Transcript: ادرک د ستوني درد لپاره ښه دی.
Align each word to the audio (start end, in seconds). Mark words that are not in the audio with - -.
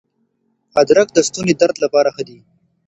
ادرک 0.81 1.07
د 1.13 1.17
ستوني 1.27 1.53
درد 1.61 1.75
لپاره 1.83 2.09
ښه 2.15 2.23
دی. 2.27 2.39